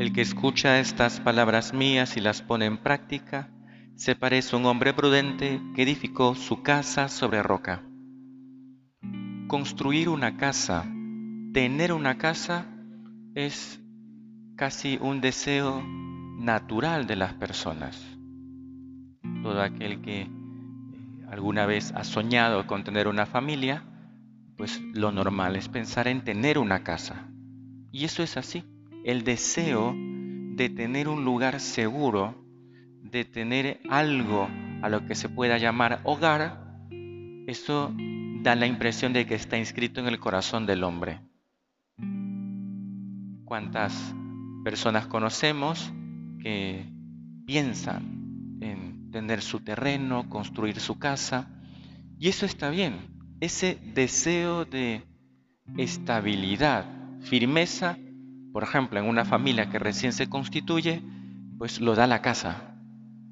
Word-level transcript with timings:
El 0.00 0.14
que 0.14 0.22
escucha 0.22 0.80
estas 0.80 1.20
palabras 1.20 1.74
mías 1.74 2.16
y 2.16 2.22
las 2.22 2.40
pone 2.40 2.64
en 2.64 2.78
práctica, 2.78 3.50
se 3.96 4.16
parece 4.16 4.56
a 4.56 4.58
un 4.58 4.64
hombre 4.64 4.94
prudente 4.94 5.60
que 5.76 5.82
edificó 5.82 6.34
su 6.34 6.62
casa 6.62 7.08
sobre 7.08 7.42
roca. 7.42 7.82
Construir 9.46 10.08
una 10.08 10.38
casa, 10.38 10.84
tener 11.52 11.92
una 11.92 12.16
casa, 12.16 12.64
es 13.34 13.78
casi 14.56 14.98
un 15.02 15.20
deseo 15.20 15.84
natural 16.38 17.06
de 17.06 17.16
las 17.16 17.34
personas. 17.34 18.02
Todo 19.42 19.60
aquel 19.60 20.00
que 20.00 20.30
alguna 21.28 21.66
vez 21.66 21.92
ha 21.94 22.04
soñado 22.04 22.66
con 22.66 22.84
tener 22.84 23.06
una 23.06 23.26
familia, 23.26 23.84
pues 24.56 24.80
lo 24.94 25.12
normal 25.12 25.56
es 25.56 25.68
pensar 25.68 26.08
en 26.08 26.24
tener 26.24 26.56
una 26.56 26.84
casa. 26.84 27.28
Y 27.92 28.06
eso 28.06 28.22
es 28.22 28.38
así. 28.38 28.64
El 29.04 29.24
deseo 29.24 29.94
de 29.96 30.68
tener 30.68 31.08
un 31.08 31.24
lugar 31.24 31.60
seguro, 31.60 32.34
de 33.02 33.24
tener 33.24 33.80
algo 33.88 34.48
a 34.82 34.88
lo 34.88 35.06
que 35.06 35.14
se 35.14 35.28
pueda 35.28 35.56
llamar 35.56 36.00
hogar, 36.04 36.86
eso 37.46 37.94
da 38.42 38.54
la 38.54 38.66
impresión 38.66 39.12
de 39.12 39.26
que 39.26 39.34
está 39.34 39.58
inscrito 39.58 40.00
en 40.00 40.06
el 40.06 40.18
corazón 40.18 40.66
del 40.66 40.84
hombre. 40.84 41.20
¿Cuántas 43.44 44.14
personas 44.64 45.06
conocemos 45.06 45.92
que 46.42 46.86
piensan 47.46 48.58
en 48.60 49.10
tener 49.10 49.42
su 49.42 49.60
terreno, 49.60 50.28
construir 50.28 50.78
su 50.78 50.98
casa? 50.98 51.48
Y 52.18 52.28
eso 52.28 52.44
está 52.44 52.70
bien. 52.70 52.96
Ese 53.40 53.78
deseo 53.94 54.66
de 54.66 55.02
estabilidad, 55.76 56.84
firmeza, 57.20 57.96
por 58.52 58.62
ejemplo, 58.62 58.98
en 58.98 59.06
una 59.06 59.24
familia 59.24 59.70
que 59.70 59.78
recién 59.78 60.12
se 60.12 60.28
constituye, 60.28 61.02
pues 61.58 61.80
lo 61.80 61.94
da 61.94 62.06
la 62.06 62.22
casa. 62.22 62.74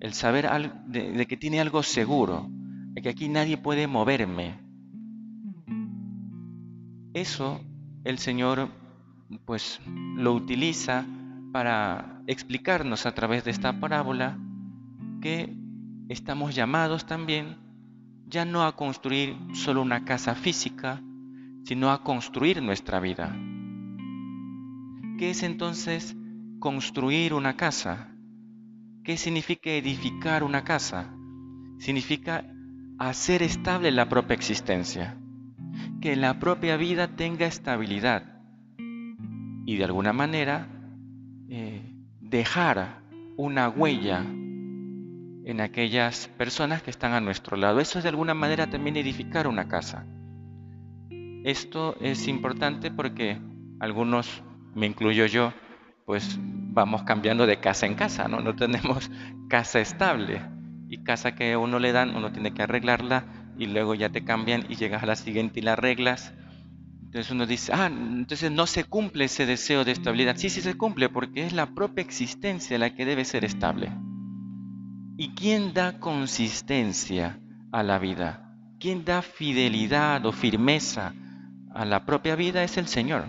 El 0.00 0.14
saber 0.14 0.48
de, 0.86 1.26
que 1.26 1.36
tiene 1.36 1.60
algo 1.60 1.82
seguro, 1.82 2.48
de 2.48 3.02
que 3.02 3.08
aquí 3.08 3.28
nadie 3.28 3.56
puede 3.56 3.86
moverme. 3.86 4.58
Eso 7.14 7.60
el 8.04 8.18
Señor 8.18 8.68
pues 9.44 9.80
lo 10.16 10.32
utiliza 10.34 11.06
para 11.52 12.22
explicarnos 12.26 13.06
a 13.06 13.12
través 13.12 13.44
de 13.44 13.50
esta 13.50 13.80
parábola 13.80 14.38
que 15.20 15.54
estamos 16.08 16.54
llamados 16.54 17.06
también 17.06 17.56
ya 18.26 18.44
no 18.46 18.62
a 18.62 18.76
construir 18.76 19.36
solo 19.52 19.82
una 19.82 20.04
casa 20.04 20.34
física, 20.34 21.02
sino 21.64 21.90
a 21.90 22.02
construir 22.02 22.62
nuestra 22.62 22.98
vida. 22.98 23.36
¿Qué 25.22 25.30
es 25.30 25.44
entonces 25.44 26.16
construir 26.58 27.32
una 27.32 27.56
casa? 27.56 28.08
¿Qué 29.04 29.16
significa 29.16 29.70
edificar 29.70 30.42
una 30.42 30.64
casa? 30.64 31.14
Significa 31.78 32.44
hacer 32.98 33.44
estable 33.44 33.92
la 33.92 34.08
propia 34.08 34.34
existencia, 34.34 35.16
que 36.00 36.16
la 36.16 36.40
propia 36.40 36.76
vida 36.76 37.14
tenga 37.14 37.46
estabilidad 37.46 38.42
y 39.64 39.76
de 39.76 39.84
alguna 39.84 40.12
manera 40.12 40.66
eh, 41.48 41.82
dejar 42.20 43.04
una 43.36 43.68
huella 43.68 44.22
en 44.24 45.60
aquellas 45.60 46.26
personas 46.36 46.82
que 46.82 46.90
están 46.90 47.12
a 47.12 47.20
nuestro 47.20 47.56
lado. 47.56 47.78
Eso 47.78 47.98
es 47.98 48.02
de 48.02 48.08
alguna 48.08 48.34
manera 48.34 48.68
también 48.68 48.96
edificar 48.96 49.46
una 49.46 49.68
casa. 49.68 50.04
Esto 51.44 51.94
es 52.00 52.26
importante 52.26 52.90
porque 52.90 53.38
algunos, 53.78 54.42
me 54.74 54.86
incluyo 54.86 55.26
yo, 55.26 55.52
pues 56.06 56.38
vamos 56.40 57.02
cambiando 57.02 57.46
de 57.46 57.60
casa 57.60 57.86
en 57.86 57.94
casa, 57.94 58.28
¿no? 58.28 58.40
No 58.40 58.54
tenemos 58.56 59.10
casa 59.48 59.80
estable 59.80 60.40
y 60.88 61.02
casa 61.04 61.34
que 61.34 61.56
uno 61.56 61.78
le 61.78 61.92
dan, 61.92 62.16
uno 62.16 62.32
tiene 62.32 62.52
que 62.52 62.62
arreglarla 62.62 63.24
y 63.58 63.66
luego 63.66 63.94
ya 63.94 64.08
te 64.08 64.24
cambian 64.24 64.64
y 64.68 64.76
llegas 64.76 65.02
a 65.02 65.06
la 65.06 65.16
siguiente 65.16 65.60
y 65.60 65.62
la 65.62 65.74
arreglas 65.74 66.32
entonces 67.12 67.30
uno 67.30 67.44
dice, 67.44 67.72
ah, 67.74 67.90
entonces 67.92 68.50
no 68.50 68.66
se 68.66 68.84
cumple 68.84 69.26
ese 69.26 69.44
deseo 69.44 69.84
de 69.84 69.92
estabilidad. 69.92 70.34
Sí, 70.38 70.48
sí 70.48 70.62
se 70.62 70.78
cumple 70.78 71.10
porque 71.10 71.44
es 71.44 71.52
la 71.52 71.66
propia 71.66 72.00
existencia 72.00 72.78
la 72.78 72.94
que 72.94 73.04
debe 73.04 73.26
ser 73.26 73.44
estable. 73.44 73.92
¿Y 75.18 75.34
quién 75.34 75.74
da 75.74 76.00
consistencia 76.00 77.38
a 77.70 77.82
la 77.82 77.98
vida? 77.98 78.56
¿Quién 78.80 79.04
da 79.04 79.20
fidelidad 79.20 80.24
o 80.24 80.32
firmeza 80.32 81.12
a 81.74 81.84
la 81.84 82.06
propia 82.06 82.34
vida? 82.34 82.64
Es 82.64 82.78
el 82.78 82.88
Señor. 82.88 83.26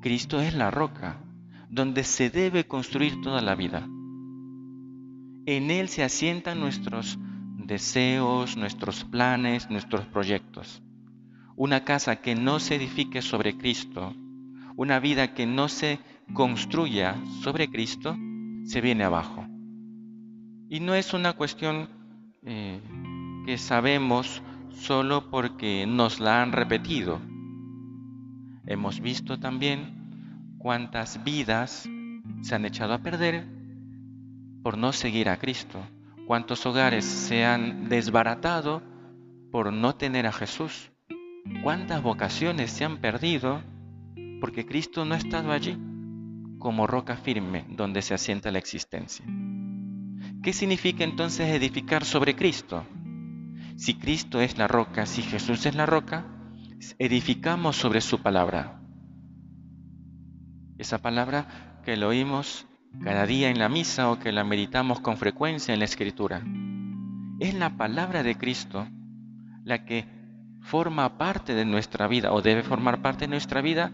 Cristo 0.00 0.40
es 0.40 0.54
la 0.54 0.70
roca 0.70 1.20
donde 1.68 2.04
se 2.04 2.30
debe 2.30 2.66
construir 2.66 3.20
toda 3.20 3.40
la 3.42 3.54
vida. 3.54 3.86
En 5.46 5.70
Él 5.70 5.88
se 5.88 6.02
asientan 6.02 6.58
nuestros 6.58 7.18
deseos, 7.56 8.56
nuestros 8.56 9.04
planes, 9.04 9.70
nuestros 9.70 10.06
proyectos. 10.06 10.82
Una 11.54 11.84
casa 11.84 12.16
que 12.16 12.34
no 12.34 12.60
se 12.60 12.76
edifique 12.76 13.22
sobre 13.22 13.56
Cristo, 13.56 14.14
una 14.76 14.98
vida 15.00 15.34
que 15.34 15.46
no 15.46 15.68
se 15.68 16.00
construya 16.32 17.16
sobre 17.42 17.70
Cristo, 17.70 18.16
se 18.64 18.80
viene 18.80 19.04
abajo. 19.04 19.46
Y 20.68 20.80
no 20.80 20.94
es 20.94 21.12
una 21.12 21.34
cuestión 21.34 21.88
eh, 22.42 22.80
que 23.44 23.58
sabemos 23.58 24.42
solo 24.72 25.30
porque 25.30 25.86
nos 25.86 26.20
la 26.20 26.42
han 26.42 26.52
repetido. 26.52 27.20
Hemos 28.70 29.00
visto 29.00 29.40
también 29.40 30.54
cuántas 30.58 31.24
vidas 31.24 31.88
se 32.42 32.54
han 32.54 32.64
echado 32.64 32.94
a 32.94 32.98
perder 32.98 33.44
por 34.62 34.78
no 34.78 34.92
seguir 34.92 35.28
a 35.28 35.38
Cristo, 35.38 35.84
cuántos 36.24 36.64
hogares 36.66 37.04
se 37.04 37.44
han 37.44 37.88
desbaratado 37.88 38.80
por 39.50 39.72
no 39.72 39.96
tener 39.96 40.28
a 40.28 40.32
Jesús. 40.32 40.92
¿Cuántas 41.64 42.00
vocaciones 42.00 42.70
se 42.70 42.84
han 42.84 42.98
perdido 42.98 43.60
porque 44.40 44.64
Cristo 44.64 45.04
no 45.04 45.14
ha 45.14 45.18
estado 45.18 45.50
allí 45.50 45.76
como 46.60 46.86
roca 46.86 47.16
firme 47.16 47.64
donde 47.70 48.02
se 48.02 48.14
asienta 48.14 48.52
la 48.52 48.60
existencia? 48.60 49.24
¿Qué 50.44 50.52
significa 50.52 51.02
entonces 51.02 51.48
edificar 51.48 52.04
sobre 52.04 52.36
Cristo? 52.36 52.84
Si 53.74 53.94
Cristo 53.94 54.40
es 54.40 54.58
la 54.58 54.68
roca, 54.68 55.06
si 55.06 55.22
Jesús 55.22 55.66
es 55.66 55.74
la 55.74 55.86
roca, 55.86 56.24
edificamos 56.98 57.76
sobre 57.76 58.00
su 58.00 58.22
palabra. 58.22 58.80
Esa 60.78 60.98
palabra 60.98 61.80
que 61.84 61.96
lo 61.96 62.08
oímos 62.08 62.66
cada 63.02 63.26
día 63.26 63.50
en 63.50 63.58
la 63.58 63.68
misa 63.68 64.10
o 64.10 64.18
que 64.18 64.32
la 64.32 64.44
meditamos 64.44 65.00
con 65.00 65.16
frecuencia 65.16 65.72
en 65.72 65.80
la 65.80 65.84
escritura. 65.84 66.42
Es 67.38 67.54
la 67.54 67.76
palabra 67.76 68.22
de 68.22 68.36
Cristo 68.36 68.86
la 69.64 69.84
que 69.84 70.06
forma 70.62 71.16
parte 71.18 71.54
de 71.54 71.64
nuestra 71.64 72.06
vida 72.08 72.32
o 72.32 72.42
debe 72.42 72.62
formar 72.62 73.02
parte 73.02 73.20
de 73.20 73.28
nuestra 73.28 73.60
vida 73.60 73.92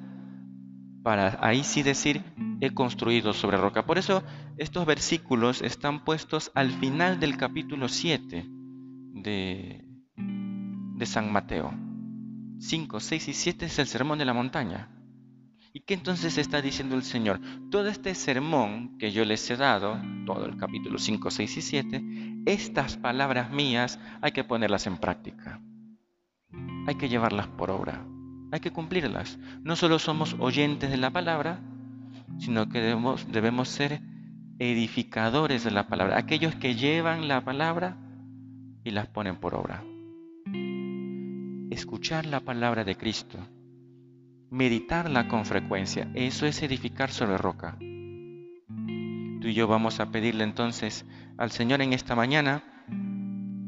para 1.03 1.38
ahí 1.41 1.62
sí 1.62 1.82
decir 1.82 2.24
he 2.60 2.70
construido 2.70 3.32
sobre 3.32 3.56
roca. 3.56 3.84
Por 3.86 3.98
eso 3.98 4.22
estos 4.56 4.86
versículos 4.86 5.62
están 5.62 6.04
puestos 6.04 6.50
al 6.54 6.70
final 6.70 7.20
del 7.20 7.36
capítulo 7.36 7.88
7 7.88 8.44
de, 9.14 9.84
de 10.16 11.06
San 11.06 11.30
Mateo. 11.30 11.85
5, 12.59 13.00
6 13.00 13.28
y 13.28 13.33
7 13.33 13.67
es 13.67 13.78
el 13.78 13.87
sermón 13.87 14.19
de 14.19 14.25
la 14.25 14.34
montaña. 14.34 14.89
¿Y 15.72 15.81
qué 15.81 15.94
entonces 15.94 16.39
está 16.39 16.62
diciendo 16.62 16.97
el 16.97 17.03
Señor? 17.03 17.41
Todo 17.71 17.89
este 17.89 18.15
sermón 18.15 18.97
que 18.99 19.12
yo 19.12 19.25
les 19.25 19.50
he 19.50 19.56
dado, 19.56 20.00
todo 20.25 20.47
el 20.47 20.56
capítulo 20.56 20.99
5, 20.99 21.31
6 21.31 21.56
y 21.56 21.62
7, 21.62 22.05
estas 22.47 22.97
palabras 22.97 23.50
mías 23.50 23.99
hay 24.22 24.33
que 24.33 24.45
ponerlas 24.45 24.87
en 24.87 24.97
práctica 24.97 25.61
hay 26.87 26.95
que 26.95 27.09
llevarlas 27.09 27.49
por 27.49 27.71
obra, 27.71 28.05
hay 28.53 28.61
que 28.61 28.72
cumplirlas. 28.72 29.39
No 29.62 29.77
solo 29.77 29.98
somos 29.98 30.36
oyentes 30.39 30.91
de 30.91 30.97
la 30.97 31.10
palabra, 31.10 31.60
sino 32.39 32.69
que 32.69 32.80
debemos, 32.80 33.30
debemos 33.30 33.69
ser 33.69 34.01
edificadores 34.59 35.65
de 35.65 35.72
la 35.72 35.89
palabra, 35.89 36.16
aquellos 36.19 36.54
que 36.54 36.77
llevan 36.77 37.28
la 37.28 37.45
palabra 37.45 37.98
y 38.84 38.91
las 38.91 39.09
ponen 39.09 39.36
por 39.36 39.54
obra. 39.54 39.84
Escuchar 41.77 42.25
la 42.25 42.41
palabra 42.41 42.84
de 42.84 42.97
Cristo, 42.97 43.39
meditarla 44.51 45.28
con 45.28 45.45
frecuencia, 45.45 46.11
eso 46.15 46.47
es 46.47 46.63
edificar 46.63 47.11
sobre 47.11 47.37
roca. 47.37 47.77
Tú 47.78 49.49
y 49.49 49.53
yo 49.53 49.69
vamos 49.69 50.01
a 50.01 50.11
pedirle 50.11 50.43
entonces 50.45 51.05
al 51.37 51.51
Señor 51.51 51.83
en 51.83 51.93
esta 51.93 52.17
mañana 52.17 52.65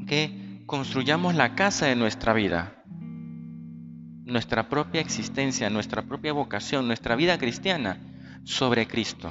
que 0.06 0.62
construyamos 0.64 1.34
la 1.34 1.54
casa 1.54 1.84
de 1.84 1.96
nuestra 1.96 2.32
vida, 2.32 2.82
nuestra 4.24 4.70
propia 4.70 5.02
existencia, 5.02 5.68
nuestra 5.68 6.00
propia 6.00 6.32
vocación, 6.32 6.86
nuestra 6.86 7.14
vida 7.14 7.36
cristiana 7.36 8.00
sobre 8.42 8.86
Cristo. 8.88 9.30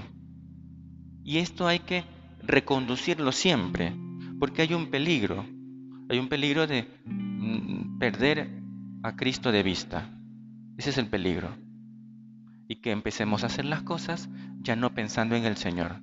Y 1.24 1.40
esto 1.40 1.66
hay 1.66 1.80
que 1.80 2.04
reconducirlo 2.44 3.32
siempre, 3.32 3.92
porque 4.40 4.62
hay 4.62 4.76
un 4.76 4.92
peligro, 4.92 5.48
hay 6.10 6.20
un 6.20 6.30
peligro 6.30 6.68
de 6.68 6.88
mm, 7.06 7.98
perder 7.98 8.57
a 9.04 9.16
Cristo 9.16 9.52
de 9.52 9.64
vista. 9.64 10.10
Ese 10.78 10.92
es 10.92 10.98
el 10.98 11.08
peligro. 11.08 11.50
y 12.70 12.82
que 12.82 12.92
empecemos 12.92 13.44
a 13.44 13.48
hacer 13.48 13.64
las 13.64 13.84
cosas 13.84 14.28
ya 14.60 14.76
no 14.76 14.94
pensando 14.94 15.38
en 15.38 15.46
el 15.46 15.56
Señor, 15.56 16.02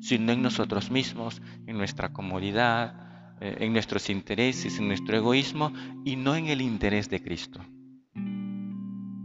sino 0.00 0.30
en 0.30 0.40
nosotros 0.40 0.88
mismos, 0.88 1.42
en 1.66 1.76
nuestra 1.76 2.12
comodidad, 2.12 3.34
eh, 3.40 3.56
en 3.60 3.72
nuestros 3.72 4.08
intereses, 4.08 4.78
en 4.78 4.86
nuestro 4.86 5.16
egoísmo 5.16 5.72
y 6.04 6.14
no 6.14 6.36
en 6.36 6.46
el 6.46 6.60
interés 6.60 7.10
de 7.10 7.20
Cristo. 7.20 7.60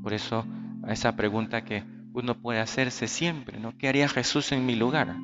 Por 0.01 0.13
eso, 0.13 0.43
esa 0.87 1.15
pregunta 1.15 1.63
que 1.63 1.83
uno 2.13 2.41
puede 2.41 2.59
hacerse 2.59 3.07
siempre, 3.07 3.59
¿no? 3.59 3.77
¿Qué 3.77 3.87
haría 3.87 4.09
Jesús 4.09 4.51
en 4.51 4.65
mi 4.65 4.75
lugar? 4.75 5.15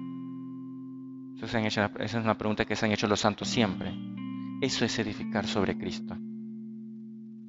esa 1.42 1.92
es 2.00 2.14
una 2.14 2.38
pregunta 2.38 2.66
que 2.66 2.76
se 2.76 2.86
han 2.86 2.92
hecho 2.92 3.08
los 3.08 3.20
santos 3.20 3.48
siempre. 3.48 3.94
Eso 4.62 4.86
es 4.86 4.98
edificar 5.00 5.48
sobre 5.48 5.78
Cristo. 5.78 6.16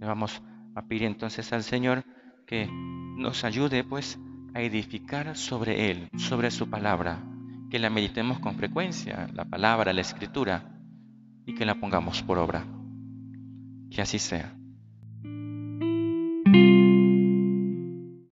Le 0.00 0.06
vamos 0.06 0.42
a 0.74 0.82
pedir 0.82 1.04
entonces 1.04 1.52
al 1.52 1.62
Señor 1.62 2.04
que 2.46 2.68
nos 2.70 3.44
ayude 3.44 3.84
pues 3.84 4.18
a 4.54 4.60
edificar 4.60 5.36
sobre 5.36 5.90
Él, 5.90 6.08
sobre 6.16 6.50
su 6.50 6.70
palabra, 6.70 7.22
que 7.70 7.78
la 7.78 7.90
meditemos 7.90 8.38
con 8.38 8.56
frecuencia, 8.56 9.28
la 9.34 9.44
palabra, 9.44 9.92
la 9.92 10.00
escritura, 10.00 10.78
y 11.44 11.54
que 11.54 11.64
la 11.64 11.74
pongamos 11.74 12.22
por 12.22 12.38
obra. 12.38 12.64
Que 13.90 14.02
así 14.02 14.18
sea. 14.18 14.57